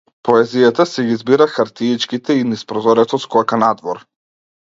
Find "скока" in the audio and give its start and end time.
3.27-3.61